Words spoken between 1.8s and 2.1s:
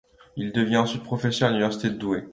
de